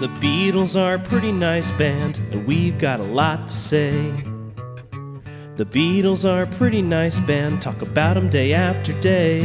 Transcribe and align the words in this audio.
The 0.00 0.06
Beatles 0.20 0.80
are 0.80 0.94
a 0.94 0.98
pretty 1.00 1.32
nice 1.32 1.72
band, 1.72 2.18
and 2.30 2.46
we've 2.46 2.78
got 2.78 3.00
a 3.00 3.02
lot 3.02 3.48
to 3.48 3.56
say. 3.56 3.90
The 5.56 5.64
Beatles 5.64 6.24
are 6.24 6.42
a 6.42 6.46
pretty 6.46 6.82
nice 6.82 7.18
band, 7.18 7.60
talk 7.60 7.82
about 7.82 8.16
'em 8.16 8.28
day 8.28 8.52
after 8.52 8.92
day. 9.00 9.44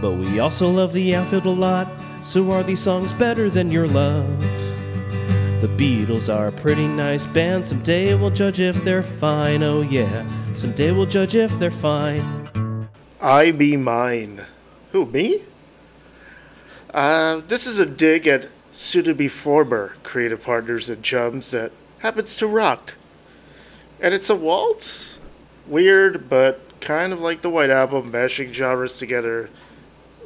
But 0.00 0.14
we 0.14 0.40
also 0.40 0.68
love 0.68 0.92
the 0.92 1.14
outfield 1.14 1.46
a 1.46 1.50
lot, 1.50 1.86
so 2.24 2.50
are 2.50 2.64
these 2.64 2.80
songs 2.80 3.12
better 3.12 3.48
than 3.48 3.70
your 3.70 3.86
love? 3.86 4.26
The 5.60 5.70
Beatles 5.78 6.28
are 6.28 6.48
a 6.48 6.52
pretty 6.60 6.88
nice 6.88 7.26
band, 7.26 7.68
someday 7.68 8.14
we'll 8.14 8.30
judge 8.30 8.58
if 8.58 8.82
they're 8.82 9.04
fine, 9.04 9.62
oh 9.62 9.82
yeah, 9.82 10.24
someday 10.56 10.90
we'll 10.90 11.06
judge 11.06 11.36
if 11.36 11.56
they're 11.60 11.70
fine. 11.70 12.88
I 13.20 13.52
me 13.52 13.76
mine. 13.76 14.40
Who, 14.90 15.06
me? 15.06 15.42
Uh, 16.92 17.40
this 17.46 17.68
is 17.68 17.78
a 17.78 17.86
dig 17.86 18.26
at 18.26 18.48
soon 18.72 19.04
to 19.04 19.14
be 19.14 19.28
former 19.28 19.94
creative 20.02 20.42
partners 20.42 20.88
and 20.88 21.02
chums 21.02 21.50
that 21.50 21.72
happens 21.98 22.36
to 22.36 22.46
rock. 22.46 22.94
And 24.00 24.14
it's 24.14 24.30
a 24.30 24.36
waltz. 24.36 25.18
Weird, 25.66 26.28
but 26.28 26.60
kind 26.80 27.12
of 27.12 27.20
like 27.20 27.42
the 27.42 27.50
White 27.50 27.70
Album, 27.70 28.10
mashing 28.10 28.52
genres 28.52 28.98
together 28.98 29.50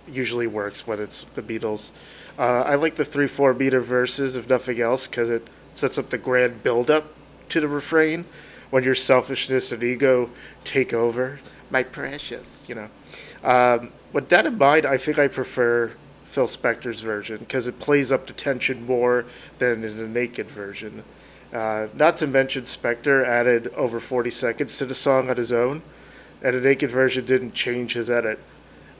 usually 0.08 0.46
works 0.46 0.86
when 0.86 1.00
it's 1.00 1.22
the 1.34 1.42
Beatles. 1.42 1.90
Uh, 2.38 2.62
I 2.62 2.74
like 2.76 2.96
the 2.96 3.04
3 3.04 3.26
4 3.26 3.54
meter 3.54 3.80
verses, 3.80 4.36
if 4.36 4.48
nothing 4.48 4.80
else, 4.80 5.06
because 5.06 5.30
it 5.30 5.48
sets 5.74 5.98
up 5.98 6.10
the 6.10 6.18
grand 6.18 6.62
build 6.62 6.90
up 6.90 7.12
to 7.50 7.60
the 7.60 7.68
refrain 7.68 8.24
when 8.70 8.84
your 8.84 8.94
selfishness 8.94 9.72
and 9.72 9.82
ego 9.82 10.30
take 10.64 10.92
over. 10.92 11.40
My 11.70 11.82
precious, 11.82 12.64
you 12.66 12.74
know. 12.74 12.88
Um, 13.42 13.92
with 14.12 14.28
that 14.30 14.46
in 14.46 14.56
mind, 14.58 14.86
I 14.86 14.96
think 14.96 15.18
I 15.18 15.28
prefer 15.28 15.92
Phil 16.24 16.46
Spector's 16.46 17.00
version 17.00 17.38
because 17.38 17.66
it 17.66 17.78
plays 17.78 18.10
up 18.10 18.26
the 18.26 18.32
tension 18.32 18.86
more 18.86 19.24
than 19.58 19.84
in 19.84 19.96
the 19.96 20.08
naked 20.08 20.50
version. 20.50 21.04
Uh, 21.52 21.86
not 21.94 22.16
to 22.16 22.26
mention, 22.26 22.64
Spector 22.64 23.24
added 23.24 23.72
over 23.74 24.00
40 24.00 24.30
seconds 24.30 24.76
to 24.78 24.86
the 24.86 24.94
song 24.94 25.30
on 25.30 25.36
his 25.36 25.52
own, 25.52 25.82
and 26.42 26.56
the 26.56 26.60
naked 26.60 26.90
version 26.90 27.24
didn't 27.24 27.54
change 27.54 27.94
his 27.94 28.10
edit 28.10 28.40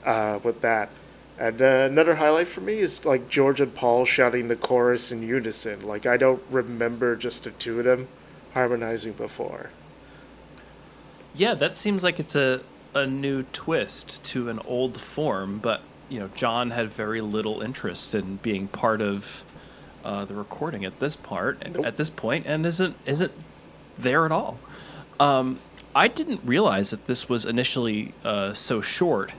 uh, 0.05 0.39
with 0.41 0.61
that. 0.61 0.89
And 1.37 1.61
uh, 1.61 1.87
another 1.91 2.15
highlight 2.15 2.47
for 2.47 2.61
me 2.61 2.75
is 2.75 3.03
like 3.03 3.29
George 3.29 3.59
and 3.59 3.75
Paul 3.75 4.05
shouting 4.05 4.47
the 4.47 4.55
chorus 4.55 5.11
in 5.11 5.21
unison. 5.21 5.81
Like 5.81 6.05
I 6.05 6.15
don't 6.15 6.41
remember 6.49 7.17
just 7.17 7.43
the 7.43 7.51
two 7.51 7.79
of 7.79 7.85
them 7.85 8.07
harmonizing 8.53 9.13
before. 9.13 9.71
Yeah, 11.33 11.53
that 11.55 11.75
seems 11.75 12.03
like 12.03 12.21
it's 12.21 12.35
a 12.35 12.61
a 12.95 13.05
new 13.05 13.43
twist 13.51 14.23
to 14.23 14.49
an 14.49 14.59
old 14.59 14.99
form, 15.01 15.59
but 15.59 15.81
you 16.09 16.19
know, 16.19 16.29
John 16.35 16.71
had 16.71 16.91
very 16.91 17.21
little 17.21 17.61
interest 17.61 18.15
in 18.15 18.37
being 18.37 18.67
part 18.67 19.01
of 19.01 19.43
uh, 20.03 20.25
the 20.25 20.35
recording 20.35 20.85
at 20.85 20.99
this 20.99 21.15
part 21.15 21.63
nope. 21.67 21.85
at 21.85 21.97
this 21.97 22.09
point, 22.09 22.45
and 22.45 22.65
isn't 22.65 22.95
isn't 23.05 23.31
there 23.97 24.25
at 24.25 24.31
all. 24.31 24.59
Um, 25.19 25.59
I 25.95 26.07
didn't 26.07 26.41
realize 26.43 26.89
that 26.91 27.05
this 27.05 27.29
was 27.29 27.45
initially 27.45 28.13
uh, 28.23 28.53
so 28.53 28.81
short. 28.81 29.31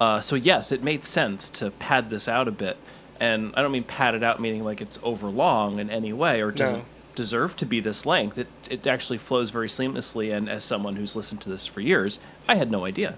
Uh, 0.00 0.20
so 0.20 0.36
yes, 0.36 0.72
it 0.72 0.82
made 0.82 1.04
sense 1.04 1.48
to 1.50 1.70
pad 1.70 2.10
this 2.10 2.28
out 2.28 2.48
a 2.48 2.50
bit, 2.50 2.76
and 3.20 3.54
I 3.56 3.62
don't 3.62 3.72
mean 3.72 3.84
pad 3.84 4.14
it 4.14 4.22
out 4.22 4.40
meaning 4.40 4.64
like 4.64 4.80
it's 4.80 4.98
over 5.02 5.28
long 5.28 5.78
in 5.78 5.88
any 5.90 6.12
way 6.12 6.42
or 6.42 6.50
doesn't 6.50 6.78
no. 6.78 6.84
deserve 7.14 7.56
to 7.58 7.66
be 7.66 7.80
this 7.80 8.04
length. 8.04 8.36
It 8.36 8.48
it 8.68 8.86
actually 8.86 9.18
flows 9.18 9.50
very 9.50 9.68
seamlessly, 9.68 10.34
and 10.36 10.48
as 10.48 10.64
someone 10.64 10.96
who's 10.96 11.16
listened 11.16 11.40
to 11.42 11.48
this 11.48 11.66
for 11.66 11.80
years, 11.80 12.18
I 12.48 12.56
had 12.56 12.70
no 12.70 12.84
idea. 12.84 13.16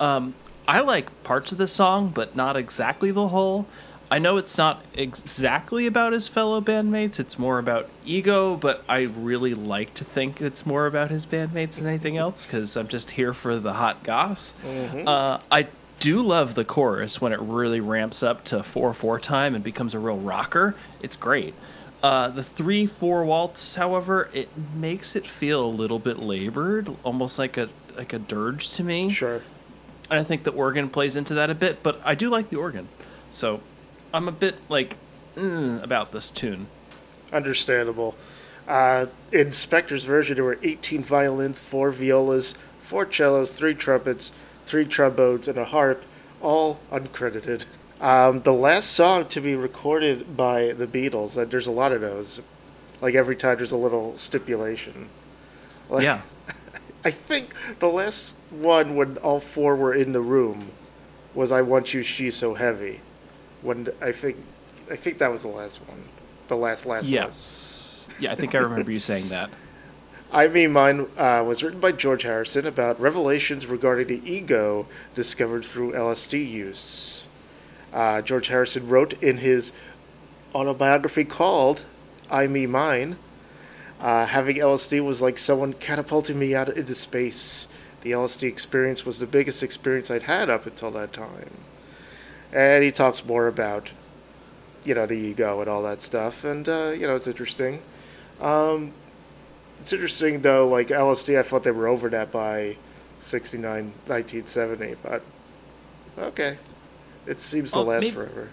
Um, 0.00 0.34
I 0.66 0.80
like 0.80 1.22
parts 1.24 1.52
of 1.52 1.58
the 1.58 1.68
song, 1.68 2.10
but 2.14 2.34
not 2.34 2.56
exactly 2.56 3.10
the 3.10 3.28
whole. 3.28 3.66
I 4.10 4.18
know 4.18 4.36
it's 4.36 4.56
not 4.56 4.84
exactly 4.94 5.86
about 5.86 6.12
his 6.12 6.28
fellow 6.28 6.60
bandmates. 6.60 7.18
It's 7.18 7.38
more 7.38 7.58
about 7.58 7.88
ego, 8.04 8.56
but 8.56 8.84
I 8.88 9.00
really 9.00 9.54
like 9.54 9.94
to 9.94 10.04
think 10.04 10.40
it's 10.40 10.64
more 10.64 10.86
about 10.86 11.10
his 11.10 11.26
bandmates 11.26 11.78
than 11.78 11.86
anything 11.86 12.16
else 12.16 12.46
because 12.46 12.76
I'm 12.76 12.88
just 12.88 13.12
here 13.12 13.32
for 13.32 13.56
the 13.56 13.72
hot 13.72 14.04
goss. 14.04 14.54
Mm-hmm. 14.64 15.08
Uh, 15.08 15.40
I 15.50 15.68
do 16.00 16.20
love 16.20 16.54
the 16.54 16.64
chorus 16.64 17.20
when 17.20 17.32
it 17.32 17.40
really 17.40 17.80
ramps 17.80 18.22
up 18.22 18.44
to 18.44 18.62
4 18.62 18.94
4 18.94 19.18
time 19.20 19.54
and 19.54 19.64
becomes 19.64 19.94
a 19.94 19.98
real 19.98 20.18
rocker. 20.18 20.76
It's 21.02 21.16
great. 21.16 21.54
Uh, 22.02 22.28
the 22.28 22.44
3 22.44 22.86
4 22.86 23.24
waltz, 23.24 23.76
however, 23.76 24.28
it 24.32 24.48
makes 24.76 25.16
it 25.16 25.26
feel 25.26 25.64
a 25.64 25.66
little 25.66 25.98
bit 25.98 26.18
labored, 26.18 26.94
almost 27.02 27.38
like 27.38 27.56
a 27.56 27.68
like 27.96 28.12
a 28.12 28.18
dirge 28.18 28.70
to 28.74 28.84
me. 28.84 29.10
Sure. 29.10 29.40
And 30.10 30.20
I 30.20 30.22
think 30.24 30.44
the 30.44 30.52
organ 30.52 30.90
plays 30.90 31.16
into 31.16 31.34
that 31.34 31.50
a 31.50 31.54
bit, 31.54 31.82
but 31.82 32.00
I 32.04 32.14
do 32.14 32.28
like 32.28 32.50
the 32.50 32.56
organ. 32.56 32.88
So 33.30 33.60
I'm 34.12 34.28
a 34.28 34.32
bit 34.32 34.56
like 34.68 34.96
mm, 35.34 35.82
about 35.82 36.12
this 36.12 36.30
tune. 36.30 36.66
Understandable. 37.32 38.14
Uh, 38.66 39.06
in 39.32 39.48
Spector's 39.48 40.04
version, 40.04 40.36
there 40.36 40.44
were 40.44 40.58
18 40.62 41.02
violins, 41.02 41.58
4 41.58 41.90
violas, 41.90 42.54
4 42.82 43.10
cellos, 43.12 43.52
3 43.52 43.74
trumpets, 43.74 44.32
3 44.66 44.86
trombones, 44.86 45.48
and 45.48 45.58
a 45.58 45.64
harp, 45.64 46.04
all 46.40 46.78
uncredited. 46.90 47.64
Um, 48.00 48.42
the 48.42 48.52
last 48.52 48.90
song 48.90 49.26
to 49.28 49.40
be 49.40 49.54
recorded 49.54 50.36
by 50.36 50.72
the 50.72 50.86
Beatles, 50.86 51.36
and 51.36 51.50
there's 51.50 51.66
a 51.66 51.72
lot 51.72 51.92
of 51.92 52.00
those. 52.00 52.40
Like 53.00 53.14
every 53.14 53.36
time 53.36 53.56
there's 53.56 53.72
a 53.72 53.76
little 53.76 54.16
stipulation. 54.16 55.08
Like, 55.88 56.04
yeah. 56.04 56.22
I 57.04 57.10
think 57.10 57.54
the 57.80 57.88
last 57.88 58.36
one 58.50 58.96
when 58.96 59.18
all 59.18 59.40
four 59.40 59.76
were 59.76 59.94
in 59.94 60.12
the 60.12 60.20
room 60.20 60.70
was 61.34 61.52
"I 61.52 61.62
Want 61.62 61.92
You, 61.92 62.02
She's 62.02 62.36
So 62.36 62.54
Heavy." 62.54 63.00
When 63.62 63.88
I 64.00 64.12
think, 64.12 64.36
I 64.90 64.96
think 64.96 65.18
that 65.18 65.30
was 65.30 65.42
the 65.42 65.48
last 65.48 65.80
one, 65.88 66.02
the 66.48 66.56
last 66.56 66.86
last 66.86 67.06
yes. 67.06 68.06
one. 68.08 68.22
yeah, 68.22 68.32
I 68.32 68.34
think 68.34 68.54
I 68.54 68.58
remember 68.58 68.90
you 68.90 69.00
saying 69.00 69.28
that. 69.28 69.50
I 70.32 70.48
mean, 70.48 70.72
mine 70.72 71.06
uh, 71.16 71.44
was 71.46 71.62
written 71.62 71.78
by 71.78 71.92
George 71.92 72.22
Harrison 72.24 72.66
about 72.66 73.00
revelations 73.00 73.66
regarding 73.66 74.08
the 74.08 74.20
ego 74.30 74.86
discovered 75.14 75.64
through 75.64 75.92
LSD 75.92 76.50
use. 76.50 77.26
Uh, 77.92 78.20
George 78.20 78.48
Harrison 78.48 78.88
wrote 78.88 79.12
in 79.22 79.38
his 79.38 79.72
autobiography 80.54 81.24
called 81.24 81.84
"I 82.30 82.46
Me 82.46 82.66
Mine." 82.66 83.16
Uh, 84.04 84.26
having 84.26 84.56
LSD 84.56 85.02
was 85.02 85.22
like 85.22 85.38
someone 85.38 85.72
catapulting 85.72 86.38
me 86.38 86.54
out 86.54 86.68
into 86.68 86.94
space. 86.94 87.68
The 88.02 88.10
LSD 88.10 88.46
experience 88.46 89.06
was 89.06 89.18
the 89.18 89.26
biggest 89.26 89.62
experience 89.62 90.10
I'd 90.10 90.24
had 90.24 90.50
up 90.50 90.66
until 90.66 90.90
that 90.90 91.14
time. 91.14 91.50
And 92.52 92.84
he 92.84 92.90
talks 92.90 93.24
more 93.24 93.46
about, 93.46 93.92
you 94.84 94.94
know, 94.94 95.06
the 95.06 95.14
ego 95.14 95.58
and 95.62 95.70
all 95.70 95.82
that 95.84 96.02
stuff. 96.02 96.44
And, 96.44 96.68
uh, 96.68 96.92
you 96.94 97.06
know, 97.06 97.16
it's 97.16 97.26
interesting. 97.26 97.80
Um, 98.42 98.92
it's 99.80 99.94
interesting, 99.94 100.42
though, 100.42 100.68
like 100.68 100.88
LSD, 100.88 101.38
I 101.38 101.42
thought 101.42 101.64
they 101.64 101.70
were 101.70 101.88
over 101.88 102.10
that 102.10 102.30
by 102.30 102.76
69, 103.20 103.84
1970. 104.06 104.96
But, 105.02 105.22
okay. 106.18 106.58
It 107.26 107.40
seems 107.40 107.72
to 107.72 107.80
last 107.80 108.02
maybe, 108.02 108.14
forever. 108.14 108.50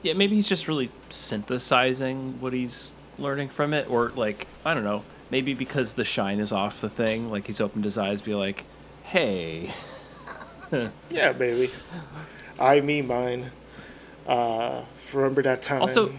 Yeah, 0.00 0.14
maybe 0.14 0.36
he's 0.36 0.48
just 0.48 0.68
really 0.68 0.90
synthesizing 1.10 2.40
what 2.40 2.54
he's 2.54 2.94
learning 3.18 3.48
from 3.48 3.72
it, 3.72 3.88
or 3.90 4.10
like 4.10 4.46
I 4.64 4.74
don't 4.74 4.84
know, 4.84 5.04
maybe 5.30 5.54
because 5.54 5.94
the 5.94 6.04
shine 6.04 6.38
is 6.38 6.52
off 6.52 6.80
the 6.80 6.90
thing, 6.90 7.30
like 7.30 7.46
he's 7.46 7.60
opened 7.60 7.84
his 7.84 7.98
eyes, 7.98 8.22
be 8.22 8.34
like, 8.34 8.64
hey. 9.04 9.72
yeah, 11.10 11.32
baby. 11.32 11.70
I 12.58 12.80
me 12.80 13.02
mine. 13.02 13.50
Uh, 14.26 14.84
remember 15.12 15.42
that 15.42 15.62
time. 15.62 15.82
Also, 15.82 16.12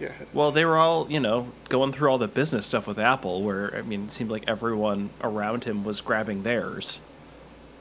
yeah. 0.00 0.12
Well, 0.32 0.50
they 0.50 0.64
were 0.64 0.76
all, 0.76 1.10
you 1.10 1.20
know, 1.20 1.52
going 1.68 1.92
through 1.92 2.10
all 2.10 2.18
the 2.18 2.28
business 2.28 2.66
stuff 2.66 2.86
with 2.86 2.98
Apple, 2.98 3.42
where 3.42 3.74
I 3.76 3.82
mean, 3.82 4.06
it 4.06 4.12
seemed 4.12 4.30
like 4.30 4.44
everyone 4.48 5.10
around 5.20 5.64
him 5.64 5.84
was 5.84 6.00
grabbing 6.00 6.42
theirs. 6.42 7.00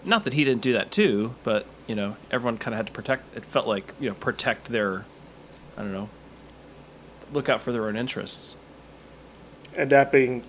Not 0.04 0.24
that 0.24 0.34
he 0.34 0.44
didn't 0.44 0.62
do 0.62 0.74
that 0.74 0.92
too, 0.92 1.36
but 1.44 1.66
you 1.88 1.96
know, 1.96 2.18
everyone 2.30 2.58
kind 2.58 2.74
of 2.74 2.78
had 2.78 2.88
to 2.88 2.94
protect. 2.94 3.36
It 3.36 3.46
felt 3.46 3.68
like 3.68 3.94
you 4.00 4.10
know, 4.10 4.16
protect 4.16 4.68
their, 4.68 5.06
I 5.78 5.82
don't 5.82 5.94
know, 5.94 6.10
look 7.34 7.50
out 7.50 7.62
for 7.62 7.72
their 7.72 7.88
own 7.88 7.96
interests. 7.96 8.56
And 9.78 9.90
that 9.92 10.12
being 10.12 10.44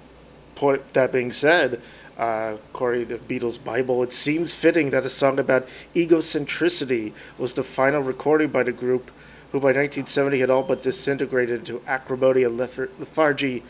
that 0.93 1.13
being 1.13 1.33
said, 1.33 1.81
uh, 2.19 2.57
according 2.71 3.09
to 3.09 3.19
Beatles 3.19 3.63
Bible, 3.63 4.03
it 4.03 4.13
seems 4.13 4.55
fitting 4.55 4.91
that 4.91 5.05
a 5.05 5.11
song 5.11 5.39
about 5.39 5.67
egocentricity 5.95 7.13
was 7.39 7.55
the 7.55 7.65
final 7.65 8.03
recording 8.03 8.49
by 8.49 8.63
the 8.63 8.73
group, 8.73 9.11
who 9.51 9.59
by 9.59 9.69
1970 9.69 10.39
had 10.39 10.51
all 10.51 10.63
but 10.63 10.83
disintegrated 10.83 11.61
into 11.61 11.83
acrimony 11.87 12.45
and 12.45 12.57
lethargy, 12.57 13.63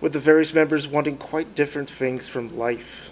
with 0.00 0.12
the 0.12 0.18
various 0.18 0.54
members 0.54 0.88
wanting 0.88 1.16
quite 1.16 1.54
different 1.54 1.90
things 1.90 2.28
from 2.28 2.56
life. 2.56 3.11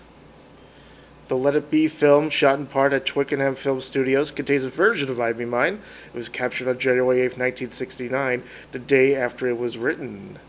The 1.31 1.37
Let 1.37 1.55
It 1.55 1.71
Be 1.71 1.87
film, 1.87 2.29
shot 2.29 2.59
in 2.59 2.67
part 2.67 2.93
at 2.93 3.07
Twickenham 3.07 3.55
Film 3.55 3.81
Studios, 3.81 4.33
contains 4.33 4.65
a 4.65 4.69
version 4.69 5.09
of 5.09 5.21
I 5.21 5.33
Me 5.33 5.45
Mine. 5.45 5.81
It 6.13 6.17
was 6.17 6.29
captured 6.29 6.67
on 6.67 6.81
January 6.81 7.21
8, 7.21 7.39
1969, 7.39 8.43
the 8.73 8.81
day 8.81 9.15
after 9.15 9.47
it 9.47 9.57
was 9.57 9.79
written. 9.79 10.41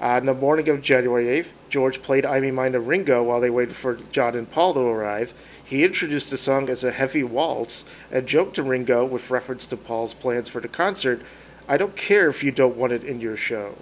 Uh, 0.00 0.04
on 0.04 0.26
the 0.26 0.34
morning 0.34 0.68
of 0.68 0.82
January 0.82 1.24
8th, 1.42 1.48
George 1.68 2.00
played 2.00 2.24
I 2.24 2.38
Me 2.38 2.52
Mine 2.52 2.70
to 2.74 2.78
Ringo 2.80 3.24
while 3.24 3.40
they 3.40 3.50
waited 3.50 3.74
for 3.74 3.96
John 4.12 4.36
and 4.36 4.48
Paul 4.48 4.74
to 4.74 4.80
arrive. 4.82 5.34
He 5.64 5.82
introduced 5.82 6.30
the 6.30 6.36
song 6.36 6.68
as 6.68 6.84
a 6.84 6.92
heavy 6.92 7.24
waltz 7.24 7.84
and 8.12 8.28
joked 8.28 8.54
to 8.54 8.62
Ringo 8.62 9.04
with 9.04 9.30
reference 9.30 9.66
to 9.66 9.76
Paul's 9.76 10.14
plans 10.14 10.48
for 10.48 10.60
the 10.60 10.68
concert. 10.68 11.22
I 11.66 11.76
don't 11.76 11.96
care 11.96 12.28
if 12.28 12.44
you 12.44 12.52
don't 12.52 12.76
want 12.76 12.92
it 12.92 13.02
in 13.02 13.20
your 13.20 13.36
show. 13.36 13.74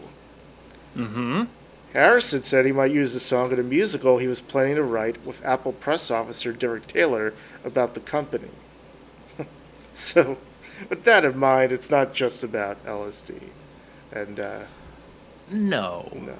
Mm-hmm. 0.96 1.42
Harrison 1.92 2.42
said 2.42 2.64
he 2.66 2.72
might 2.72 2.92
use 2.92 3.12
the 3.12 3.20
song 3.20 3.50
in 3.52 3.58
a 3.58 3.64
musical 3.64 4.18
he 4.18 4.28
was 4.28 4.40
planning 4.40 4.76
to 4.76 4.82
write 4.82 5.24
with 5.26 5.44
Apple 5.44 5.72
press 5.72 6.10
officer 6.10 6.52
Derek 6.52 6.86
Taylor 6.86 7.34
about 7.64 7.94
the 7.94 8.00
company. 8.00 8.50
so, 9.94 10.38
with 10.88 11.02
that 11.04 11.24
in 11.24 11.36
mind, 11.36 11.72
it's 11.72 11.90
not 11.90 12.14
just 12.14 12.44
about 12.44 12.84
LSD. 12.86 13.40
And, 14.12 14.38
uh, 14.38 14.60
No. 15.50 16.10
no. 16.14 16.36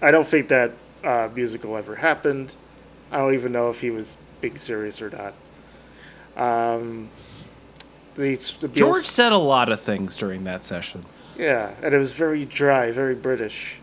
I 0.00 0.10
don't 0.10 0.26
think 0.26 0.48
that 0.48 0.72
uh, 1.02 1.28
musical 1.34 1.76
ever 1.76 1.96
happened. 1.96 2.54
I 3.10 3.18
don't 3.18 3.34
even 3.34 3.52
know 3.52 3.70
if 3.70 3.80
he 3.80 3.90
was 3.90 4.16
being 4.40 4.56
serious 4.56 5.00
or 5.00 5.10
not. 5.10 5.34
Um, 6.36 7.08
the, 8.14 8.36
the 8.60 8.68
George 8.68 9.06
said 9.06 9.32
a 9.32 9.38
lot 9.38 9.70
of 9.70 9.80
things 9.80 10.16
during 10.16 10.44
that 10.44 10.64
session. 10.64 11.04
Yeah, 11.38 11.74
and 11.82 11.94
it 11.94 11.98
was 11.98 12.12
very 12.12 12.44
dry, 12.44 12.90
very 12.90 13.14
British. 13.14 13.78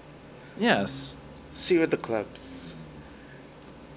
Yes. 0.57 1.13
See 1.53 1.75
you 1.75 1.83
at 1.83 1.91
the 1.91 1.97
clubs. 1.97 2.75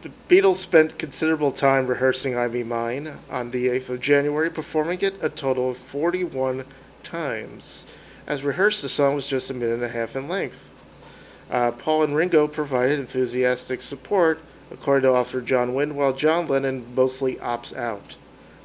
The 0.03 0.11
Beatles 0.29 0.57
spent 0.57 0.99
considerable 0.99 1.53
time 1.53 1.87
rehearsing 1.87 2.37
I 2.37 2.49
Me 2.49 2.63
Mine 2.63 3.19
on 3.31 3.51
the 3.51 3.69
8th 3.69 3.89
of 3.89 4.01
January, 4.01 4.51
performing 4.51 5.01
it 5.01 5.15
a 5.23 5.29
total 5.29 5.71
of 5.71 5.79
41 5.79 6.65
times. 7.03 7.87
As 8.27 8.43
rehearsed, 8.43 8.83
the 8.83 8.89
song 8.89 9.15
was 9.15 9.27
just 9.27 9.51
a 9.51 9.55
minute 9.55 9.75
and 9.75 9.85
a 9.85 9.89
half 9.89 10.15
in 10.15 10.29
length. 10.29 10.69
Uh, 11.51 11.73
Paul 11.73 12.03
and 12.03 12.15
Ringo 12.15 12.47
provided 12.47 12.99
enthusiastic 12.99 13.81
support, 13.81 14.41
according 14.71 15.03
to 15.03 15.17
author 15.17 15.41
John 15.41 15.75
Winn, 15.75 15.95
while 15.95 16.13
John 16.13 16.47
Lennon 16.47 16.85
mostly 16.95 17.37
opts 17.37 17.75
out. 17.75 18.17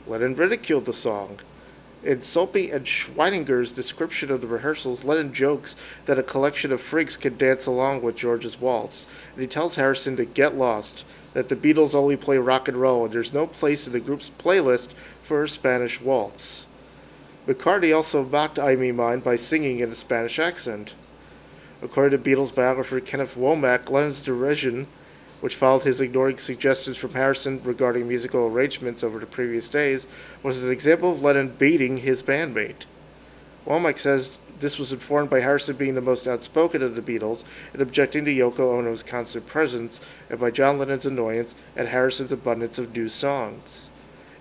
Lennon 0.07 0.35
ridiculed 0.35 0.85
the 0.85 0.93
song. 0.93 1.39
In 2.03 2.23
Sulpy 2.23 2.71
and 2.71 2.85
Schweighardt's 2.85 3.71
description 3.71 4.31
of 4.31 4.41
the 4.41 4.47
rehearsals, 4.47 5.03
Lennon 5.03 5.33
jokes 5.33 5.75
that 6.07 6.17
a 6.17 6.23
collection 6.23 6.71
of 6.71 6.81
freaks 6.81 7.15
can 7.15 7.37
dance 7.37 7.67
along 7.67 8.01
with 8.01 8.15
George's 8.15 8.59
waltz, 8.59 9.05
and 9.33 9.41
he 9.41 9.47
tells 9.47 9.75
Harrison 9.75 10.15
to 10.17 10.25
get 10.25 10.57
lost, 10.57 11.05
that 11.33 11.49
the 11.49 11.55
Beatles 11.55 11.93
only 11.93 12.17
play 12.17 12.39
rock 12.39 12.67
and 12.67 12.77
roll, 12.77 13.05
and 13.05 13.13
there's 13.13 13.33
no 13.33 13.45
place 13.45 13.85
in 13.85 13.93
the 13.93 13.99
group's 13.99 14.31
playlist 14.31 14.89
for 15.23 15.43
a 15.43 15.49
Spanish 15.49 16.01
waltz. 16.01 16.65
McCartney 17.47 17.95
also 17.95 18.23
mocked 18.23 18.57
I 18.57 18.75
Me 18.75 18.91
Mine 18.91 19.19
by 19.19 19.35
singing 19.35 19.79
in 19.79 19.89
a 19.89 19.95
Spanish 19.95 20.39
accent. 20.39 20.95
According 21.83 22.21
to 22.21 22.29
Beatles 22.29 22.53
biographer 22.53 22.99
Kenneth 22.99 23.35
Womack, 23.35 23.89
Lennon's 23.89 24.21
derision, 24.21 24.87
which 25.41 25.55
followed 25.55 25.83
his 25.83 25.99
ignoring 25.99 26.37
suggestions 26.37 26.97
from 26.97 27.13
Harrison 27.13 27.61
regarding 27.63 28.07
musical 28.07 28.47
arrangements 28.47 29.03
over 29.03 29.19
the 29.19 29.25
previous 29.25 29.67
days, 29.67 30.07
was 30.41 30.63
an 30.63 30.71
example 30.71 31.11
of 31.11 31.21
Lennon 31.21 31.49
beating 31.49 31.97
his 31.97 32.23
bandmate. 32.23 32.85
Womack 33.65 33.99
says 33.99 34.37
this 34.61 34.79
was 34.79 34.93
informed 34.93 35.29
by 35.29 35.39
Harrison 35.39 35.75
being 35.75 35.95
the 35.95 36.01
most 36.01 36.27
outspoken 36.27 36.83
of 36.83 36.95
the 36.95 37.01
Beatles 37.01 37.43
and 37.73 37.81
objecting 37.81 38.23
to 38.25 38.31
Yoko 38.31 38.77
Ono's 38.77 39.03
constant 39.03 39.47
presence, 39.47 39.99
and 40.29 40.39
by 40.39 40.51
John 40.51 40.77
Lennon's 40.77 41.05
annoyance 41.05 41.55
at 41.75 41.87
Harrison's 41.89 42.31
abundance 42.31 42.77
of 42.77 42.95
new 42.95 43.09
songs. 43.09 43.89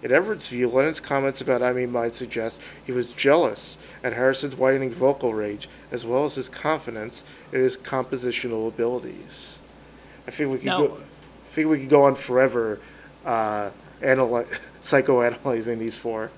In 0.02 0.12
Everett's 0.12 0.48
view, 0.48 0.68
Lennon's 0.68 1.00
comments 1.00 1.40
about 1.40 1.62
I 1.62 1.72
Me 1.72 1.84
Mine 1.86 2.12
suggest 2.12 2.58
he 2.84 2.92
was 2.92 3.12
jealous 3.12 3.76
at 4.02 4.14
Harrison's 4.14 4.56
widening 4.56 4.90
vocal 4.90 5.34
range, 5.34 5.68
as 5.90 6.06
well 6.06 6.24
as 6.24 6.36
his 6.36 6.48
confidence 6.48 7.24
in 7.52 7.60
his 7.60 7.76
compositional 7.76 8.68
abilities. 8.68 9.58
I 10.26 10.30
think 10.30 10.52
we 10.52 10.58
could 10.58 10.66
go. 10.66 10.98
I 10.98 11.52
think 11.52 11.68
we 11.68 11.80
could 11.80 11.88
go 11.88 12.04
on 12.04 12.14
forever, 12.14 12.80
uh, 13.24 13.70
analy- 14.00 14.46
psychoanalyzing 14.82 15.78
these 15.78 15.96
four. 15.96 16.30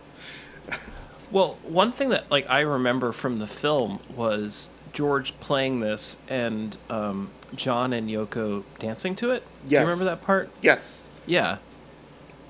Well, 1.30 1.58
one 1.62 1.92
thing 1.92 2.10
that 2.10 2.30
like 2.30 2.48
I 2.50 2.60
remember 2.60 3.12
from 3.12 3.38
the 3.38 3.46
film 3.46 4.00
was 4.14 4.68
George 4.92 5.38
playing 5.40 5.80
this 5.80 6.18
and 6.28 6.76
um, 6.90 7.30
John 7.54 7.92
and 7.92 8.08
Yoko 8.08 8.64
dancing 8.78 9.14
to 9.16 9.30
it. 9.30 9.42
Do 9.66 9.74
you 9.74 9.80
remember 9.80 10.04
that 10.04 10.22
part? 10.22 10.50
Yes. 10.60 11.08
Yeah. 11.26 11.58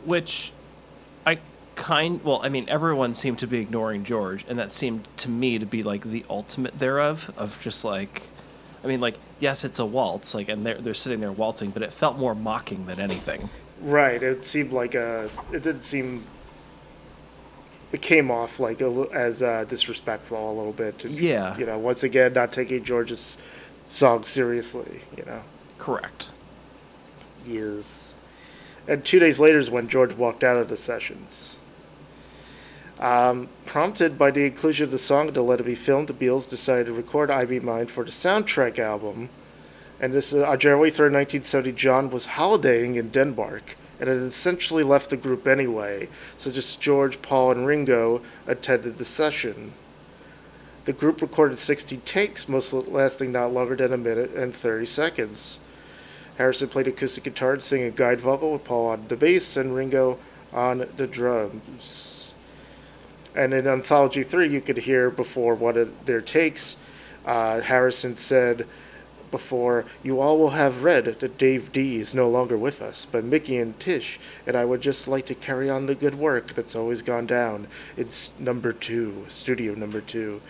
Which 0.04 0.52
I 1.24 1.38
kind 1.76 2.22
well, 2.24 2.40
I 2.42 2.48
mean 2.48 2.68
everyone 2.68 3.14
seemed 3.14 3.38
to 3.38 3.46
be 3.46 3.58
ignoring 3.60 4.02
George 4.02 4.44
and 4.48 4.58
that 4.58 4.72
seemed 4.72 5.06
to 5.18 5.28
me 5.28 5.58
to 5.60 5.66
be 5.66 5.84
like 5.84 6.02
the 6.02 6.24
ultimate 6.28 6.78
thereof 6.78 7.32
of 7.36 7.60
just 7.60 7.84
like 7.84 8.22
I 8.82 8.86
mean 8.86 9.00
like 9.00 9.16
yes, 9.38 9.64
it's 9.64 9.78
a 9.78 9.86
waltz 9.86 10.34
like 10.34 10.48
and 10.48 10.64
they're 10.66 10.80
they're 10.80 10.94
sitting 10.94 11.20
there 11.20 11.32
waltzing, 11.32 11.70
but 11.70 11.82
it 11.82 11.92
felt 11.92 12.18
more 12.18 12.34
mocking 12.34 12.86
than 12.86 13.00
anything. 13.00 13.48
Right. 13.82 14.22
It 14.22 14.46
seemed 14.46 14.72
like 14.72 14.94
a. 14.94 15.28
It 15.52 15.62
didn't 15.62 15.82
seem. 15.82 16.24
It 17.90 18.00
came 18.00 18.30
off 18.30 18.58
like 18.58 18.80
a, 18.80 19.08
as 19.12 19.42
uh, 19.42 19.64
disrespectful 19.64 20.50
a 20.50 20.54
little 20.54 20.72
bit. 20.72 21.00
To, 21.00 21.10
Yeah. 21.10 21.56
You 21.58 21.66
know, 21.66 21.78
once 21.78 22.04
again, 22.04 22.32
not 22.32 22.52
taking 22.52 22.84
George's 22.84 23.36
song 23.88 24.24
seriously. 24.24 25.00
You 25.16 25.24
know. 25.24 25.42
Correct. 25.78 26.30
Yes. 27.44 28.14
And 28.88 29.04
two 29.04 29.18
days 29.18 29.40
later 29.40 29.58
is 29.58 29.70
when 29.70 29.88
George 29.88 30.14
walked 30.14 30.44
out 30.44 30.56
of 30.56 30.68
the 30.68 30.76
sessions. 30.76 31.56
Um, 33.02 33.48
prompted 33.66 34.16
by 34.16 34.30
the 34.30 34.46
inclusion 34.46 34.84
of 34.84 34.92
the 34.92 34.98
song 34.98 35.32
to 35.32 35.42
Let 35.42 35.58
It 35.58 35.64
Be 35.64 35.74
Filmed, 35.74 36.06
the 36.06 36.14
Beatles 36.14 36.48
decided 36.48 36.86
to 36.86 36.92
record 36.92 37.32
I 37.32 37.44
Me 37.44 37.58
Mine 37.58 37.88
for 37.88 38.04
the 38.04 38.12
soundtrack 38.12 38.78
album. 38.78 39.28
And 39.98 40.14
this 40.14 40.32
is 40.32 40.40
on 40.40 40.56
January 40.60 40.92
3rd, 40.92 41.10
1970, 41.10 41.72
John 41.72 42.10
was 42.10 42.26
holidaying 42.26 42.94
in 42.94 43.10
Denmark 43.10 43.74
and 43.98 44.08
had 44.08 44.18
essentially 44.18 44.84
left 44.84 45.10
the 45.10 45.16
group 45.16 45.48
anyway, 45.48 46.08
so 46.36 46.52
just 46.52 46.80
George, 46.80 47.20
Paul, 47.22 47.50
and 47.50 47.66
Ringo 47.66 48.22
attended 48.46 48.98
the 48.98 49.04
session. 49.04 49.72
The 50.84 50.92
group 50.92 51.20
recorded 51.20 51.58
60 51.58 51.96
takes, 51.98 52.48
most 52.48 52.72
lasting 52.72 53.32
not 53.32 53.52
longer 53.52 53.74
than 53.74 53.92
a 53.92 53.96
minute 53.96 54.30
and 54.30 54.54
30 54.54 54.86
seconds. 54.86 55.58
Harrison 56.38 56.68
played 56.68 56.86
acoustic 56.86 57.24
guitar 57.24 57.54
and 57.54 57.62
sang 57.64 57.82
a 57.82 57.90
guide 57.90 58.20
vocal 58.20 58.52
with 58.52 58.62
Paul 58.62 58.90
on 58.90 59.08
the 59.08 59.16
bass 59.16 59.56
and 59.56 59.74
Ringo 59.74 60.20
on 60.52 60.86
the 60.96 61.08
drums. 61.08 62.21
And 63.34 63.54
in 63.54 63.66
Anthology 63.66 64.22
3, 64.22 64.48
you 64.48 64.60
could 64.60 64.78
hear 64.78 65.10
before 65.10 65.54
one 65.54 65.76
of 65.76 66.06
their 66.06 66.20
takes, 66.20 66.76
uh, 67.24 67.60
Harrison 67.60 68.16
said 68.16 68.66
before, 69.30 69.86
You 70.02 70.20
all 70.20 70.38
will 70.38 70.50
have 70.50 70.82
read 70.84 71.06
that 71.20 71.38
Dave 71.38 71.72
Dee 71.72 71.98
is 71.98 72.14
no 72.14 72.28
longer 72.28 72.58
with 72.58 72.82
us, 72.82 73.06
but 73.10 73.24
Mickey 73.24 73.56
and 73.56 73.78
Tich, 73.80 74.20
and 74.46 74.54
I 74.54 74.66
would 74.66 74.82
just 74.82 75.08
like 75.08 75.24
to 75.26 75.34
carry 75.34 75.70
on 75.70 75.86
the 75.86 75.94
good 75.94 76.14
work 76.16 76.52
that's 76.54 76.76
always 76.76 77.00
gone 77.00 77.26
down. 77.26 77.66
It's 77.96 78.32
number 78.38 78.72
two, 78.72 79.24
studio 79.28 79.74
number 79.74 80.02
two. 80.02 80.42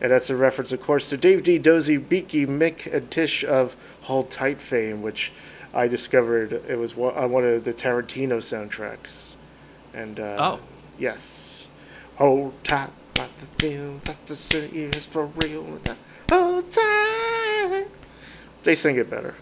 And 0.00 0.10
that's 0.10 0.28
a 0.28 0.36
reference, 0.36 0.72
of 0.72 0.82
course, 0.82 1.08
to 1.10 1.16
Dave 1.16 1.44
Dee, 1.44 1.58
Dozy, 1.58 1.96
Beaky, 1.96 2.46
Mick, 2.46 2.92
and 2.92 3.08
Tich 3.12 3.44
of 3.44 3.76
Hold 4.02 4.30
Tight 4.30 4.60
fame, 4.60 5.02
which 5.02 5.30
I 5.72 5.86
discovered 5.86 6.52
it 6.68 6.78
was 6.78 6.96
one- 6.96 7.14
on 7.14 7.30
one 7.30 7.44
of 7.44 7.62
the 7.62 7.72
Tarantino 7.72 8.38
soundtracks. 8.38 9.34
And, 9.94 10.18
uh, 10.18 10.36
Oh. 10.38 10.60
yes. 10.98 11.68
Hold 12.16 12.52
tight, 12.62 12.90
got 13.14 13.28
the 13.38 13.46
feel 13.58 13.98
that 14.04 14.26
the 14.26 14.36
city 14.36 14.84
is 14.84 15.06
for 15.06 15.26
real. 15.26 15.80
Hold 16.30 16.70
tight. 16.70 17.86
They 18.62 18.74
sing 18.74 18.96
it 18.96 19.10
better. 19.10 19.34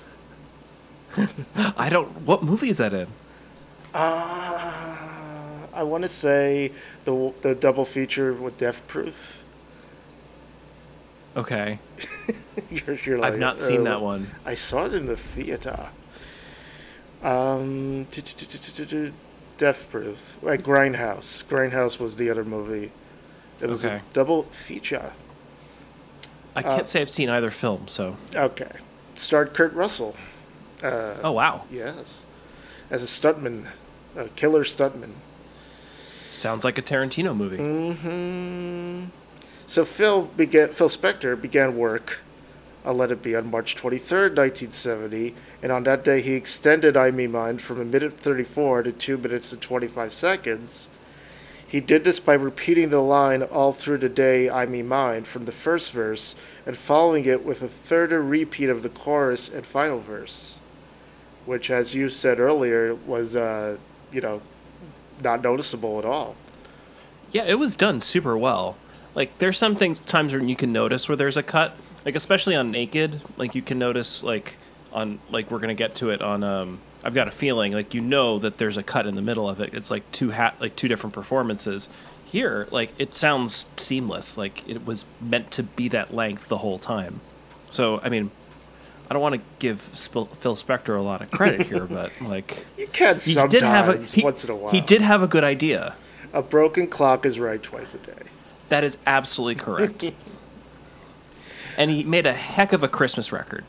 I 1.77 1.89
don't 1.91 2.09
what 2.23 2.43
movie 2.43 2.71
is 2.71 2.79
that 2.79 2.95
in? 2.95 3.09
Uh, 3.93 5.67
I 5.75 5.83
want 5.83 6.03
to 6.03 6.09
say 6.09 6.73
the 7.05 7.33
the 7.43 7.55
double 7.55 7.85
feature 7.85 8.33
with 8.33 8.57
Death 8.57 8.87
Proof. 8.87 9.45
Okay. 11.37 11.79
you're, 12.71 12.97
you're 13.05 13.19
like, 13.19 13.33
I've 13.33 13.39
not 13.39 13.61
seen 13.61 13.83
uh, 13.83 13.91
that 13.91 14.03
one. 14.03 14.29
I 14.45 14.55
saw 14.55 14.87
it 14.87 14.93
in 14.93 15.07
the 15.07 15.17
theater. 15.17 15.89
Um, 17.23 18.07
Death 19.63 19.87
Proof. 19.93 20.37
Like 20.43 20.65
Grindhouse. 20.65 21.45
Grindhouse 21.45 22.01
was 22.01 22.17
the 22.17 22.29
other 22.31 22.43
movie. 22.45 22.91
It 23.61 23.69
was 23.69 23.85
Okay. 23.85 23.95
a 23.99 24.03
double 24.13 24.43
feature. 24.51 25.13
I 26.57 26.63
Uh, 26.63 26.75
can't 26.75 26.89
say 26.89 27.01
I've 27.01 27.09
seen 27.09 27.31
either 27.31 27.53
film, 27.53 27.87
so 27.87 28.17
Okay. 28.35 28.73
Starred 29.15 29.55
Kurt 29.55 29.73
Russell. 29.73 30.17
Uh, 30.83 31.15
Oh 31.23 31.31
wow. 31.31 31.63
Yes. 31.71 32.23
As 32.91 33.05
a 33.05 33.07
stuntman, 33.07 33.67
a 34.17 34.25
killer 34.31 34.65
stuntman. 34.65 35.13
Sounds 36.33 36.65
like 36.65 36.77
a 36.77 36.83
Tarantino 36.83 37.33
movie. 37.37 37.59
hmm 37.59 39.05
So 39.69 39.85
Phil 39.85 40.23
began. 40.23 40.71
Phil 40.71 40.89
Spector 40.89 41.41
began 41.41 41.77
work 41.77 42.19
on 42.85 42.99
Let 42.99 43.13
It 43.13 43.23
Be 43.23 43.37
on 43.37 43.51
March 43.51 43.77
23rd, 43.77 44.37
1970, 44.37 45.35
and 45.63 45.71
on 45.73 45.85
that 45.85 46.05
day 46.05 46.21
he 46.21 46.35
extended 46.35 46.97
I 46.97 47.11
Me 47.11 47.27
Mine 47.27 47.59
from 47.59 47.81
a 47.81 47.85
minute 47.85 48.19
34 48.19 48.85
to 48.85 48.93
two 48.93 49.17
minutes 49.17 49.53
and 49.53 49.61
25 49.61 50.13
seconds. 50.13 50.89
He 51.67 51.81
did 51.81 52.05
this 52.05 52.21
by 52.21 52.35
repeating 52.35 52.91
the 52.91 53.01
line 53.01 53.43
all 53.43 53.73
through 53.73 53.99
the 53.99 54.09
day 54.09 54.51
I 54.51 54.67
Me 54.67 54.83
Mine 54.83 55.25
from 55.25 55.47
the 55.47 55.53
first 55.53 55.93
verse 55.93 56.35
and 56.67 56.77
following 56.77 57.25
it 57.25 57.45
with 57.45 57.63
a 57.63 57.69
third 57.69 58.13
repeat 58.13 58.69
of 58.69 58.83
the 58.83 58.89
chorus 58.91 59.49
and 59.49 59.65
final 59.65 60.01
verse, 60.01 60.57
which, 61.47 61.71
as 61.71 61.95
you 61.95 62.09
said 62.09 62.39
earlier, 62.39 62.95
was, 62.95 63.35
uh, 63.37 63.79
you 64.13 64.21
know, 64.21 64.43
not 65.23 65.43
noticeable 65.43 65.99
at 65.99 66.05
all. 66.05 66.37
Yeah, 67.31 67.45
it 67.45 67.59
was 67.59 67.77
done 67.77 68.01
super 68.01 68.37
well. 68.37 68.77
like 69.15 69.39
there's 69.39 69.57
some 69.59 69.77
things 69.77 70.01
times 70.01 70.33
when 70.35 70.49
you 70.49 70.57
can 70.57 70.73
notice 70.73 71.09
where 71.09 71.17
there's 71.17 71.37
a 71.37 71.43
cut, 71.43 71.77
like 72.05 72.15
especially 72.15 72.55
on 72.57 72.71
Naked, 72.71 73.21
like 73.37 73.55
you 73.55 73.63
can 73.63 73.79
notice 73.79 74.23
like 74.23 74.57
on 74.93 75.19
like 75.31 75.51
we're 75.51 75.59
gonna 75.59 75.75
get 75.75 75.95
to 75.97 76.11
it 76.11 76.21
on 76.23 76.43
um 76.45 76.81
I've 77.05 77.15
got 77.15 77.27
a 77.27 77.33
feeling 77.33 77.73
like 77.73 77.95
you 77.95 78.01
know 78.01 78.39
that 78.39 78.59
there's 78.59 78.77
a 78.77 78.83
cut 78.83 79.07
in 79.07 79.15
the 79.15 79.23
middle 79.23 79.49
of 79.49 79.61
it. 79.61 79.75
It's 79.75 79.91
like 79.91 80.11
two 80.13 80.31
hat 80.31 80.57
like 80.61 80.77
two 80.77 80.89
different 80.89 81.15
performances. 81.15 81.89
Here, 82.25 82.67
like 82.71 82.93
it 82.99 83.15
sounds 83.15 83.67
seamless, 83.77 84.37
like 84.37 84.67
it 84.69 84.87
was 84.87 85.05
meant 85.21 85.51
to 85.53 85.63
be 85.63 85.89
that 85.89 86.15
length 86.15 86.49
the 86.49 86.59
whole 86.59 86.79
time. 86.79 87.21
So 87.71 88.01
I 88.03 88.09
mean, 88.09 88.31
I 89.11 89.13
don't 89.13 89.21
want 89.23 89.35
to 89.35 89.41
give 89.59 89.81
Phil 89.81 90.27
Spector 90.57 90.97
a 90.97 91.03
lot 91.03 91.21
of 91.21 91.31
credit 91.31 91.67
here, 91.67 91.85
but 91.87 92.13
like 92.23 92.65
You 92.79 92.87
can 92.87 93.17
he 93.17 93.33
sometimes, 93.33 93.53
did 93.53 93.63
have 93.63 93.89
a 93.89 93.99
he, 94.03 94.23
once 94.23 94.45
in 94.45 94.51
a 94.51 94.57
while. 94.57 94.73
he 94.73 94.81
did 94.81 95.03
have 95.03 95.23
a 95.23 95.27
good 95.27 95.45
idea. 95.45 95.95
A 96.33 96.43
broken 96.43 96.87
clock 96.87 97.27
is 97.27 97.39
right 97.39 97.63
twice 97.63 97.95
a 97.95 97.99
day. 97.99 98.23
That 98.71 98.85
is 98.85 98.97
absolutely 99.07 99.63
correct. 99.63 100.13
and 101.77 101.91
he 101.91 102.05
made 102.05 102.27
a 102.27 102.33
heck 102.33 102.73
of 102.73 102.83
a 102.83 102.89
Christmas 102.89 103.33
record. 103.33 103.65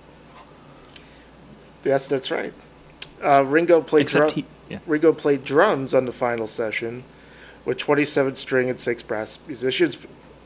Yes, 1.84 2.08
that's 2.08 2.32
right. 2.32 2.54
Uh, 3.22 3.44
Ringo 3.46 3.82
played 3.82 4.08
drum- 4.08 4.30
he- 4.30 4.46
yeah. 4.70 4.80
Ringo 4.86 5.14
played 5.14 5.44
drums 5.44 5.94
on 5.94 6.06
the 6.06 6.12
final 6.12 6.48
session, 6.48 7.04
with 7.66 7.78
27 7.78 8.36
string 8.36 8.70
and 8.70 8.80
six 8.80 9.04
brass 9.04 9.38
musicians, 9.48 9.98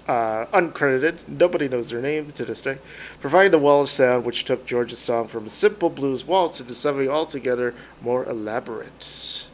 uh, 0.08 0.46
uncredited. 0.48 1.18
Nobody 1.28 1.68
knows 1.68 1.90
their 1.90 2.02
name 2.02 2.32
to 2.34 2.46
this 2.46 2.62
day, 2.62 2.78
providing 3.20 3.54
a 3.54 3.58
wall 3.58 3.82
of 3.82 3.90
sound 3.90 4.26
which 4.26 4.46
took 4.46 4.66
George's 4.66 5.00
song 5.00 5.28
from 5.28 5.46
a 5.46 5.50
simple 5.50 5.90
blues 5.90 6.26
waltz 6.26 6.60
into 6.60 6.74
something 6.74 7.10
altogether 7.10 7.74
more 8.02 8.24
elaborate. 8.26 9.48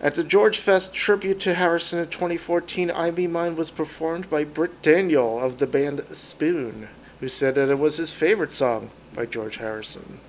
At 0.00 0.14
the 0.14 0.22
George 0.22 0.58
Fest 0.58 0.94
tribute 0.94 1.40
to 1.40 1.54
Harrison 1.54 1.98
in 1.98 2.08
2014, 2.08 2.90
I 2.90 3.10
Me 3.10 3.26
Mine 3.26 3.56
was 3.56 3.70
performed 3.70 4.30
by 4.30 4.44
Britt 4.44 4.80
Daniel 4.80 5.40
of 5.40 5.58
the 5.58 5.66
band 5.66 6.04
Spoon, 6.12 6.88
who 7.18 7.28
said 7.28 7.56
that 7.56 7.68
it 7.68 7.78
was 7.78 7.96
his 7.96 8.12
favorite 8.12 8.52
song 8.52 8.90
by 9.12 9.26
George 9.26 9.56
Harrison. 9.56 10.20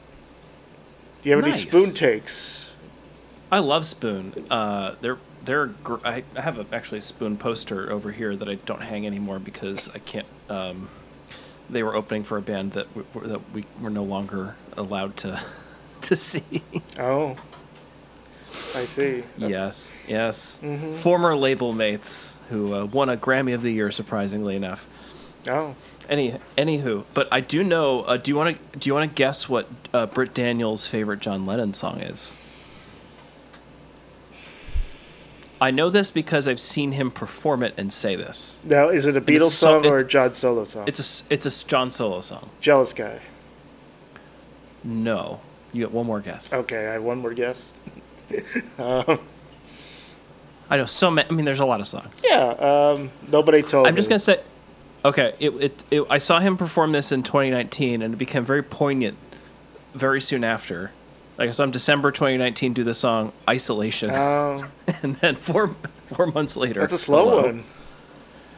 Do 1.21 1.29
you 1.29 1.35
have 1.35 1.45
Nice. 1.45 1.61
any 1.61 1.69
spoon 1.69 1.93
takes? 1.93 2.71
I 3.51 3.59
love 3.59 3.85
Spoon. 3.85 4.45
Uh, 4.49 4.95
they're 5.01 5.17
they're 5.45 5.67
gr- 5.67 6.05
I, 6.05 6.23
I 6.35 6.41
have 6.41 6.57
a, 6.59 6.65
actually 6.75 6.99
a 6.99 7.01
Spoon 7.03 7.37
poster 7.37 7.91
over 7.91 8.11
here 8.11 8.35
that 8.35 8.47
I 8.49 8.55
don't 8.55 8.81
hang 8.81 9.05
anymore 9.05 9.39
because 9.39 9.89
I 9.93 9.99
can't. 9.99 10.27
Um, 10.49 10.89
they 11.69 11.83
were 11.83 11.93
opening 11.95 12.23
for 12.23 12.37
a 12.37 12.41
band 12.41 12.71
that 12.73 12.87
we, 12.95 13.03
that 13.27 13.41
we 13.53 13.65
were 13.79 13.89
no 13.91 14.03
longer 14.03 14.55
allowed 14.77 15.15
to 15.17 15.39
to 16.01 16.15
see. 16.15 16.63
Oh, 16.97 17.35
I 18.79 18.85
see. 18.85 19.23
yes, 19.37 19.91
yes. 20.07 20.59
Former 21.01 21.35
label 21.35 21.73
mates 21.73 22.37
who 22.49 22.73
uh, 22.73 22.85
won 22.85 23.09
a 23.09 23.17
Grammy 23.17 23.53
of 23.53 23.61
the 23.61 23.71
Year, 23.71 23.91
surprisingly 23.91 24.55
enough. 24.55 24.87
Oh, 25.49 25.75
Any 26.09 26.33
anywho, 26.57 27.05
but 27.13 27.27
I 27.31 27.39
do 27.41 27.63
know. 27.63 28.01
Uh, 28.01 28.17
do 28.17 28.29
you 28.31 28.35
want 28.35 28.57
to 28.73 28.79
do 28.79 28.89
you 28.89 28.93
want 28.93 29.09
to 29.09 29.15
guess 29.15 29.47
what 29.47 29.67
uh, 29.93 30.05
Britt 30.05 30.33
Daniels' 30.33 30.85
favorite 30.87 31.19
John 31.21 31.45
Lennon 31.45 31.73
song 31.73 31.99
is? 32.01 32.33
I 35.61 35.71
know 35.71 35.89
this 35.89 36.09
because 36.09 36.47
I've 36.47 36.59
seen 36.59 36.93
him 36.93 37.11
perform 37.11 37.63
it 37.63 37.73
and 37.77 37.91
say 37.91 38.15
this. 38.15 38.59
now 38.63 38.87
is 38.89 39.05
it 39.05 39.15
a 39.15 39.19
it's 39.19 39.27
Beatles 39.27 39.49
so- 39.51 39.81
song 39.81 39.85
or 39.85 39.95
a 39.95 39.99
it's- 39.99 40.11
John 40.11 40.33
solo 40.33 40.63
song? 40.65 40.85
It's 40.87 41.21
a 41.21 41.33
it's 41.33 41.45
a 41.45 41.67
John 41.67 41.91
solo 41.91 42.21
song. 42.21 42.49
Jealous 42.61 42.93
guy. 42.93 43.19
No, 44.83 45.41
you 45.73 45.83
get 45.83 45.91
one 45.91 46.05
more 46.05 46.21
guess. 46.21 46.51
Okay, 46.53 46.87
I 46.87 46.93
have 46.93 47.03
one 47.03 47.19
more 47.19 47.33
guess. 47.33 47.73
I 50.69 50.77
know 50.77 50.85
so 50.85 51.09
many. 51.09 51.27
I 51.29 51.33
mean, 51.33 51.45
there's 51.45 51.59
a 51.59 51.65
lot 51.65 51.79
of 51.79 51.87
songs. 51.87 52.13
Yeah, 52.23 52.47
um, 52.49 53.09
nobody 53.27 53.61
told 53.61 53.87
I'm 53.87 53.95
just 53.95 54.09
gonna 54.09 54.19
say, 54.19 54.39
okay. 55.03 55.33
It, 55.39 55.49
it, 55.49 55.83
it 55.89 56.03
I 56.09 56.19
saw 56.19 56.39
him 56.39 56.57
perform 56.57 56.91
this 56.91 57.11
in 57.11 57.23
2019, 57.23 58.01
and 58.01 58.13
it 58.13 58.17
became 58.17 58.45
very 58.45 58.63
poignant 58.63 59.17
very 59.93 60.21
soon 60.21 60.43
after. 60.43 60.91
Like 61.37 61.49
I 61.49 61.51
saw 61.53 61.63
him 61.63 61.71
December 61.71 62.11
2019 62.11 62.73
do 62.73 62.83
the 62.83 62.93
song 62.93 63.31
"Isolation," 63.49 64.11
Oh, 64.11 64.69
and 65.01 65.15
then 65.17 65.35
four 65.35 65.75
four 66.05 66.27
months 66.27 66.55
later, 66.55 66.81
that's 66.81 66.93
a 66.93 66.99
slow 66.99 67.29
Hello. 67.29 67.41
one. 67.43 67.63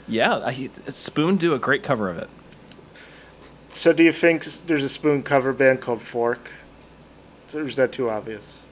Yeah, 0.08 0.40
I, 0.40 0.70
Spoon 0.90 1.38
do 1.38 1.54
a 1.54 1.60
great 1.60 1.84
cover 1.84 2.10
of 2.10 2.18
it. 2.18 2.30
So, 3.70 3.94
do 3.94 4.04
you 4.04 4.12
think 4.12 4.44
there's 4.44 4.84
a 4.84 4.90
spoon 4.90 5.24
cover 5.24 5.54
band 5.54 5.80
called 5.80 6.02
Fork? 6.02 6.52
Or 7.54 7.62
is 7.62 7.78
that 7.78 7.94
too 7.94 8.10
obvious? 8.10 8.64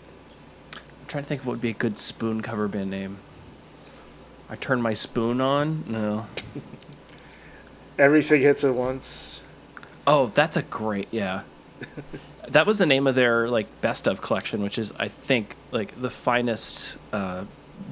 I'm 1.10 1.13
trying 1.13 1.24
to 1.24 1.28
think 1.28 1.42
of 1.42 1.48
what 1.48 1.54
would 1.54 1.62
be 1.62 1.72
a 1.72 1.74
good 1.74 1.98
Spoon 1.98 2.42
cover 2.42 2.68
band 2.68 2.92
name. 2.92 3.18
I 4.48 4.56
turn 4.56 4.80
my 4.80 4.94
spoon 4.94 5.42
on. 5.42 5.84
No. 5.88 6.28
Everything 7.98 8.42
hits 8.42 8.63
at 8.63 8.75
once. 8.75 9.42
Oh, 10.06 10.28
that's 10.28 10.56
a 10.56 10.62
great 10.62 11.08
yeah. 11.10 11.42
that 12.50 12.68
was 12.68 12.78
the 12.78 12.86
name 12.86 13.08
of 13.08 13.16
their 13.16 13.50
like 13.50 13.82
best 13.82 14.08
of 14.08 14.22
collection, 14.22 14.62
which 14.62 14.78
is 14.78 14.94
I 15.00 15.08
think 15.08 15.56
like 15.72 16.00
the 16.00 16.12
finest 16.12 16.96
uh, 17.12 17.46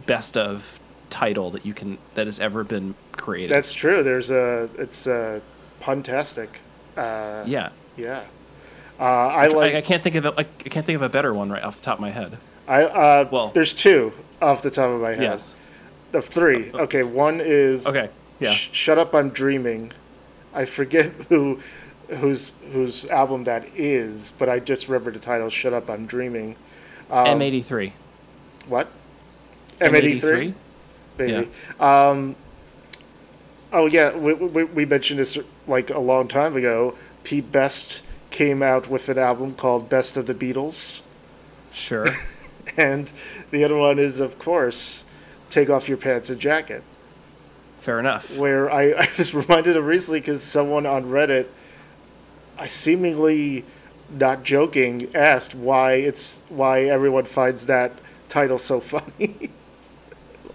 best 0.06 0.38
of 0.38 0.80
title 1.10 1.50
that 1.50 1.66
you 1.66 1.74
can 1.74 1.98
that 2.14 2.28
has 2.28 2.40
ever 2.40 2.64
been 2.64 2.94
created. 3.14 3.50
That's 3.50 3.74
true. 3.74 4.04
There's 4.04 4.30
a. 4.30 4.70
It's 4.78 5.08
uh, 5.08 5.40
puntastic. 5.82 6.50
Uh, 6.96 7.46
yeah. 7.48 7.70
Yeah. 7.98 8.22
Uh, 9.00 9.04
I 9.04 9.46
I, 9.46 9.48
like. 9.48 9.74
I 9.74 9.82
can't 9.82 10.04
think 10.04 10.18
of. 10.18 10.38
Like, 10.38 10.50
I 10.68 10.70
can't 10.70 10.86
think 10.86 10.98
of 10.98 11.02
a 11.02 11.10
better 11.10 11.34
one 11.34 11.50
right 11.52 11.64
off 11.64 11.78
the 11.78 11.82
top 11.82 11.96
of 11.96 12.02
my 12.02 12.12
head. 12.12 12.38
I 12.68 12.84
uh, 12.84 13.28
Well- 13.32 13.52
there's 13.54 13.74
two 13.74 14.14
off 14.42 14.62
the 14.62 14.72
top 14.72 14.90
of 14.92 15.02
my 15.02 15.10
head. 15.14 15.22
Yes. 15.24 15.58
The 16.12 16.22
three. 16.22 16.72
Okay, 16.74 17.04
one 17.04 17.42
is 17.44 17.86
Okay. 17.88 18.10
Yeah. 18.40 18.52
Sh- 18.52 18.70
Shut 18.72 18.98
up, 18.98 19.14
I'm 19.16 19.30
dreaming. 19.30 19.92
I 20.54 20.66
forget 20.66 21.06
who, 21.30 21.60
whose 22.10 22.52
whose 22.72 23.06
album 23.10 23.44
that 23.46 23.66
is, 23.76 24.34
but 24.38 24.48
I 24.50 24.60
just 24.60 24.88
remember 24.88 25.12
the 25.12 25.20
title. 25.20 25.50
Shut 25.50 25.74
up, 25.74 25.90
I'm 25.90 26.06
dreaming. 26.06 26.56
Um, 27.10 27.28
M 27.28 27.42
eighty 27.42 27.62
three. 27.62 27.94
What? 28.68 28.90
M83, 29.80 30.54
baby. 31.18 31.50
Um, 31.80 32.36
oh 33.72 33.86
yeah, 33.86 34.16
we, 34.16 34.34
we 34.34 34.64
we 34.64 34.86
mentioned 34.86 35.20
this 35.20 35.38
like 35.68 35.90
a 35.90 36.00
long 36.00 36.28
time 36.28 36.56
ago. 36.56 36.96
Pete 37.24 37.52
Best 37.52 38.02
came 38.32 38.64
out 38.64 38.90
with 38.90 39.10
an 39.10 39.18
album 39.18 39.54
called 39.54 39.90
Best 39.90 40.18
of 40.18 40.26
the 40.28 40.34
Beatles, 40.34 41.02
Sure. 41.72 42.08
and 42.78 43.12
the 43.52 43.64
other 43.64 43.78
one 43.78 44.00
is, 44.00 44.20
of 44.20 44.40
course, 44.40 45.04
Take 45.50 45.70
Off 45.70 45.88
Your 45.88 45.98
Pants 45.98 46.30
and 46.30 46.40
Jacket. 46.40 46.84
Fair 47.80 48.00
enough. 48.00 48.38
where 48.38 48.70
I, 48.70 48.92
I 48.98 49.08
was 49.18 49.34
reminded 49.34 49.78
of 49.78 49.86
recently 49.86 50.20
because 50.20 50.44
someone 50.44 50.86
on 50.86 51.06
Reddit, 51.06 51.48
I 52.58 52.68
seemingly 52.68 53.64
not 54.10 54.44
joking, 54.44 55.10
asked 55.16 55.56
why 55.56 55.94
it's 55.94 56.42
why 56.50 56.86
everyone 56.86 57.26
finds 57.26 57.66
that 57.68 57.94
title 58.30 58.58
so 58.58 58.80
funny. 58.82 59.52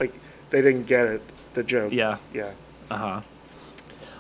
like 0.01 0.15
they 0.51 0.61
didn't 0.63 0.85
get 0.85 1.07
it, 1.07 1.23
the 1.55 1.63
joke. 1.63 1.93
Yeah. 1.93 2.19
yeah. 2.35 2.53
Uh 2.91 2.97
huh. 2.97 3.21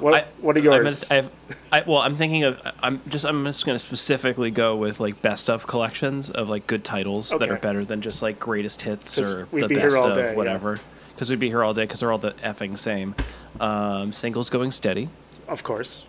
What 0.02 0.14
I- 0.14 0.24
What 0.40 0.56
are 0.56 0.58
I'm 0.60 0.64
gonna- 0.64 0.76
yours? 0.82 1.04
I 1.10 1.14
have, 1.14 1.30
I, 1.70 1.82
well, 1.86 1.98
I'm 1.98 2.16
thinking 2.16 2.42
of. 2.44 2.60
I'm 2.82 3.00
just. 3.08 3.24
I'm 3.24 3.44
just 3.44 3.64
going 3.64 3.76
to 3.76 3.78
specifically 3.78 4.50
go 4.50 4.76
with 4.76 4.98
like 5.00 5.22
best 5.22 5.48
of 5.48 5.66
collections 5.66 6.28
of 6.28 6.48
like 6.48 6.66
good 6.66 6.82
titles 6.84 7.30
that 7.30 7.48
are 7.48 7.56
better 7.56 7.84
than 7.84 8.00
just 8.02 8.20
like 8.20 8.38
greatest 8.40 8.82
hits 8.82 9.18
or 9.18 9.46
the 9.52 9.68
be 9.68 9.76
best 9.76 9.96
of 9.96 10.16
day, 10.16 10.34
whatever. 10.34 10.78
Because 11.14 11.30
we'd 11.30 11.38
be 11.38 11.48
here 11.48 11.62
all 11.62 11.72
day 11.72 11.82
because 11.84 12.00
they're 12.00 12.10
all 12.10 12.18
the 12.18 12.32
effing 12.32 12.76
same. 12.78 13.14
Um, 13.60 14.12
singles 14.12 14.50
going 14.50 14.72
steady 14.72 15.08
of 15.46 15.62
course. 15.62 16.04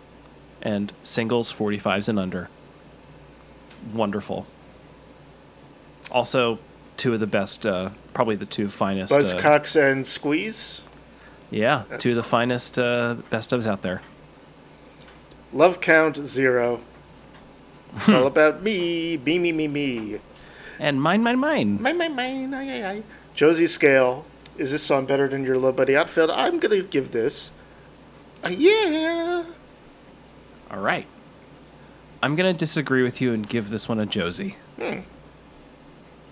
and 0.62 0.92
singles 1.02 1.52
45s 1.52 2.08
and 2.08 2.18
under. 2.18 2.48
Wonderful. 3.92 4.46
Also, 6.10 6.58
two 6.96 7.12
of 7.14 7.20
the 7.20 7.26
best. 7.26 7.64
Uh, 7.66 7.90
probably 8.12 8.36
the 8.36 8.46
two 8.46 8.68
finest. 8.68 9.12
uh, 9.12 9.18
Buzzcocks 9.18 9.76
and 9.80 10.06
Squeeze. 10.06 10.82
Yeah, 11.50 11.78
That's- 11.88 12.02
two 12.02 12.10
of 12.10 12.16
the 12.16 12.22
finest 12.22 12.78
uh, 12.78 13.14
best 13.30 13.50
ofs 13.50 13.66
out 13.66 13.82
there. 13.82 14.02
Love 15.52 15.80
Count 15.80 16.16
Zero. 16.24 16.80
It's 17.96 18.08
all 18.08 18.26
about 18.34 18.62
me, 18.62 19.16
me, 19.18 19.38
me, 19.38 19.52
me, 19.52 19.68
me. 19.68 20.20
And 20.80 21.00
mine, 21.00 21.22
mine, 21.22 21.38
mine. 21.38 21.80
Mine, 21.80 21.96
mine, 21.98 22.16
mine. 22.16 22.52
Aye, 22.54 22.80
aye, 22.82 22.90
aye. 22.90 23.02
Josie 23.34 23.66
Scale. 23.68 24.24
Is 24.58 24.70
this 24.72 24.82
song 24.82 25.06
better 25.06 25.28
than 25.28 25.44
your 25.44 25.54
Little 25.56 25.72
Buddy 25.72 25.96
Outfield? 25.96 26.30
I'm 26.30 26.58
gonna 26.58 26.82
give 26.82 27.12
this. 27.12 27.50
a 28.44 28.52
yeah. 28.52 29.44
All 30.70 30.80
right. 30.80 31.06
I'm 32.22 32.36
going 32.36 32.50
to 32.52 32.58
disagree 32.58 33.02
with 33.02 33.20
you 33.20 33.32
and 33.34 33.46
give 33.46 33.68
this 33.68 33.86
one 33.88 34.00
a 34.00 34.06
Josie. 34.06 34.56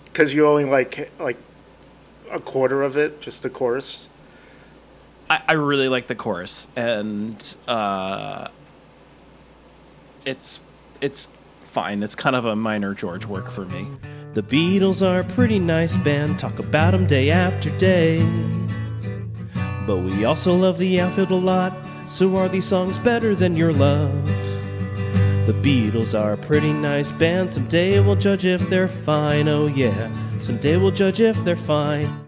Because 0.06 0.32
you 0.34 0.46
only 0.46 0.64
like 0.64 1.10
like 1.20 1.36
a 2.30 2.40
quarter 2.40 2.82
of 2.82 2.96
it, 2.96 3.20
just 3.20 3.42
the 3.42 3.50
chorus. 3.50 4.08
I, 5.32 5.40
I 5.48 5.52
really 5.54 5.88
like 5.88 6.08
the 6.08 6.14
chorus, 6.14 6.66
and 6.76 7.56
uh, 7.66 8.48
it's 10.26 10.60
it's 11.00 11.28
fine. 11.64 12.02
It's 12.02 12.14
kind 12.14 12.36
of 12.36 12.44
a 12.44 12.54
minor 12.54 12.92
George 12.92 13.24
work 13.24 13.50
for 13.50 13.64
me. 13.64 13.88
The 14.34 14.42
Beatles 14.42 15.00
are 15.00 15.20
a 15.20 15.24
pretty 15.24 15.58
nice 15.58 15.96
band, 15.96 16.38
talk 16.38 16.58
about 16.58 16.90
them 16.90 17.06
day 17.06 17.30
after 17.30 17.70
day. 17.78 18.22
But 19.86 20.00
we 20.00 20.26
also 20.26 20.54
love 20.54 20.76
the 20.76 21.00
outfield 21.00 21.30
a 21.30 21.34
lot, 21.34 21.72
so 22.10 22.36
are 22.36 22.50
these 22.50 22.66
songs 22.66 22.98
better 22.98 23.34
than 23.34 23.56
your 23.56 23.72
love? 23.72 24.12
The 25.46 25.58
Beatles 25.62 26.12
are 26.18 26.32
a 26.32 26.36
pretty 26.36 26.74
nice 26.74 27.10
band, 27.10 27.54
someday 27.54 28.00
we'll 28.00 28.16
judge 28.16 28.44
if 28.44 28.68
they're 28.68 28.86
fine, 28.86 29.48
oh 29.48 29.66
yeah, 29.66 30.12
someday 30.40 30.76
we'll 30.76 30.90
judge 30.90 31.22
if 31.22 31.42
they're 31.42 31.56
fine. 31.56 32.21